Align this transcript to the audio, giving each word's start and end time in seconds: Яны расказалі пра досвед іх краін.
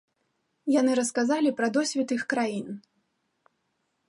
Яны 0.75 0.95
расказалі 1.01 1.49
пра 1.59 1.67
досвед 1.77 2.09
іх 2.19 2.23
краін. 2.35 2.67